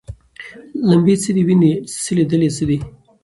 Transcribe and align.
لمبې 0.89 1.15
څه 1.23 1.29
دي 1.35 1.43
ویني 1.47 1.71
څه 2.01 2.11
لیدل 2.17 2.41
یې 2.45 2.51
څه 2.57 2.63
دي 2.69 2.77